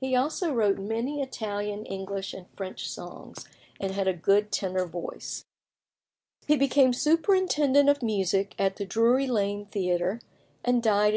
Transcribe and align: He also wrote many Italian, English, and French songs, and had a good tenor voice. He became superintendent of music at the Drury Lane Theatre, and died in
He 0.00 0.16
also 0.16 0.54
wrote 0.54 0.78
many 0.78 1.20
Italian, 1.20 1.84
English, 1.84 2.32
and 2.32 2.46
French 2.56 2.88
songs, 2.88 3.44
and 3.78 3.92
had 3.92 4.08
a 4.08 4.14
good 4.14 4.50
tenor 4.50 4.86
voice. 4.86 5.44
He 6.46 6.56
became 6.56 6.94
superintendent 6.94 7.90
of 7.90 8.02
music 8.02 8.54
at 8.58 8.76
the 8.76 8.86
Drury 8.86 9.26
Lane 9.26 9.66
Theatre, 9.66 10.22
and 10.64 10.82
died 10.82 11.12
in 11.12 11.14